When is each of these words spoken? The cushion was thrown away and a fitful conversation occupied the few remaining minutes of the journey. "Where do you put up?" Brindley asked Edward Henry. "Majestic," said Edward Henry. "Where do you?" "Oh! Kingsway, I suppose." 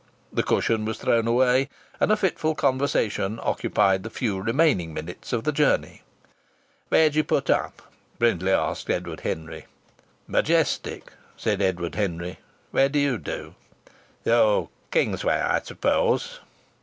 The 0.33 0.41
cushion 0.41 0.83
was 0.83 0.97
thrown 0.97 1.27
away 1.27 1.69
and 1.99 2.11
a 2.11 2.17
fitful 2.17 2.55
conversation 2.55 3.39
occupied 3.43 4.01
the 4.01 4.09
few 4.09 4.41
remaining 4.41 4.95
minutes 4.95 5.31
of 5.31 5.43
the 5.43 5.51
journey. 5.51 6.01
"Where 6.89 7.11
do 7.11 7.17
you 7.19 7.23
put 7.23 7.51
up?" 7.51 7.83
Brindley 8.17 8.51
asked 8.51 8.89
Edward 8.89 9.19
Henry. 9.19 9.67
"Majestic," 10.25 11.13
said 11.37 11.61
Edward 11.61 11.93
Henry. 11.93 12.39
"Where 12.71 12.89
do 12.89 12.97
you?" 12.97 13.53
"Oh! 14.25 14.69
Kingsway, 14.89 15.35
I 15.35 15.59
suppose." 15.59 16.39